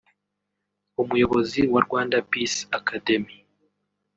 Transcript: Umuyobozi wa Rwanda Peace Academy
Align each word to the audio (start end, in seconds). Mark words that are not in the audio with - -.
Umuyobozi 1.01 1.59
wa 1.73 1.79
Rwanda 1.85 2.15
Peace 2.31 2.59
Academy 2.79 3.35